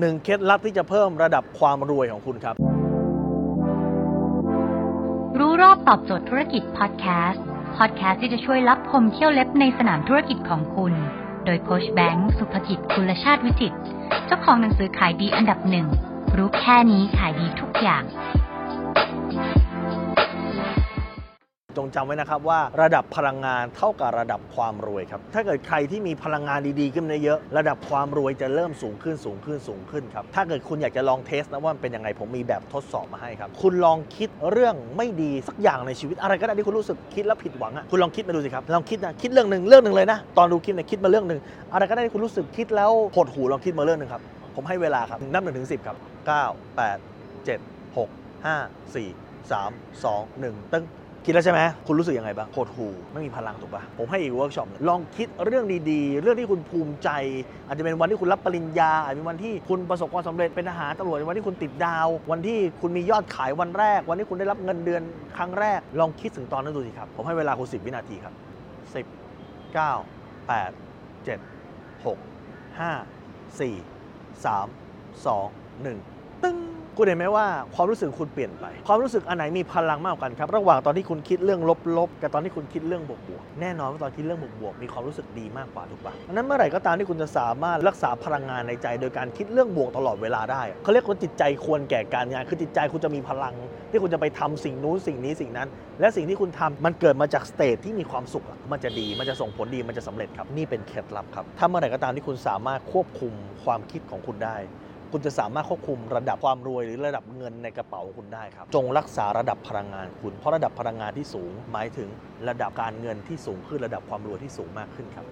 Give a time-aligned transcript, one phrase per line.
[0.00, 2.54] หนึ่งเคล็ดลับที่จะเพิ่มระดับความรวยของคุณครับ
[5.38, 7.44] รู้รอบตอบโจทย์ธุรกิจพอดแคสต์
[7.76, 10.92] พอดแคสต์ที่จะช่วยรับพมเที่ยวเล็บในสนามธุรกิจของคุณ
[11.44, 13.74] โดยโคชแบงค์สุภกิจคุลชาติวิจิต
[14.26, 15.86] เจ้าของหนังสือขายดีอันดับหนึ่ง
[16.36, 18.02] รู้แค่นี้ขายดีทุกอย่าง
[21.76, 41.40] จงจำไว้นะครับว่าระดับพลังงานเท่ากับระดับความรวยครับ ถ้าเกิดใครที่มีพลังงานดีๆขึ้นเยอะ ระดับความรวยจะเริ่มสูงขึ้นสูงขึ้นสูงขึ้นครับ ถ้าเกิดคุณอยากจะลองเทสนะว่ามันเป็นยังไงผมมีแบบทดสอบมาให้ครับ คุณลองคิดเรื่องไม่ดีสักอย่างในชีวิต อะไรก็ได้ที่คุณรู้สึกคิดแล้วผิดหวังอะคุณลองคิดมาดูสิครับลองคิดนะคิดเรื่องหนึ่งเรื่องหนึ่งเลยนะ ตอนดูคลิปเนี่ยคิดมาเรื่องหนึ่ง
[41.72, 44.22] อะไรก็ได้ที่คุณรู้สึกคิดแล้วหดหูลองคิดมาเรื่องหนึ่งครับ
[44.54, 45.96] ผมให้เวลาครับนับหนึ่งถึงสิบครับ
[46.26, 46.44] เก้า
[46.76, 46.98] แปด
[47.44, 47.60] เจ็ด
[47.96, 48.08] หก
[48.46, 48.56] ห้า
[48.94, 49.08] สี่
[49.50, 49.70] สาม
[50.04, 50.84] สองหนึ่งตึ้ง
[51.26, 57.10] คิดแล้วใช่ไหมคุณรู้สึกยังไงบ้างหดหู่ไม่มีพลังถูกปะผมให้อีกเวิร์กช็อปเลยลองคิดเรื่องดีๆ เรื่องที่คุณภูมิใจ
[57.66, 65.02] อาจจะเป็นวันที่คุณรับปริญญาอาจจะเป็นวันที่คุณประสบความสำเร็จเป็นทหารตำรวจวันที่คุณติดดาว วันที่คุณมียอดขายวันแรก วันที่คุณได้รับเงินเดือน
[65.36, 68.34] ครั้งแรก ลองคิดถึงตอนนั้นดูสิครับ ผมให้เวลาคุณ 10 วินาทีครับ
[68.94, 70.72] 10 9 8
[71.26, 71.40] 7
[72.04, 72.18] 6
[72.78, 74.66] 5 4 3
[75.24, 75.98] 2 1ตึ้ง
[76.98, 81.60] คุณเห็นไหมว่าความรู้สึกคุณเปลี่ยนไป ความรู้สึกอันไหนมีพลังมากกว่ากันครับ ระหว่างตอนที่คุณคิดเรื่อง
[81.98, 93.54] ลบๆ กับตอนที่คุณคิดเรื่องบวกๆ แน่นอนว่าตอนคิดเรื่องบวกๆ มีความรู้สึกดีมากกว่าถูกปะดังนั้นเมื่อไหร่ก็ตามที่คุณจะสามารถรักษาพลังงานในใจ โดยการคิดเรื่องบวกตลอดเวลาได้ เขาเรียกว่าจิตใจควรแก่การงาน คือจิตใจคุณจะมีพลัง
[93.90, 95.68] ที่คุณจะไปทำสิ่งนู้นสิ่งนี้สิ่งนั้น
[96.00, 103.32] และสิ่งที่คุณทำมันเกิดมาจากสเตทที่มีความสุข มันจะดี มันจะส่งผลดี มันจะสำเร็จครับ นี่เป็นเคล็ดลับครับ ถ้าเมื่อไหร่ก็ตามที่คุณสามารถควบคุม
[103.64, 104.56] ความคิดของคุณได้
[105.12, 112.08] คุณจะสามารถควบคุมระดับความรวยหรือระดับเงินในกระเป๋าคุณได้ครับ จงรักษาระดับพลังงานคุณ เพราะระดับพลังงานที่สูง หมายถึง
[112.48, 115.26] ระดับการเงินที่สูงขึ้นระดับความรวยที่สูงมากขึ้นครับ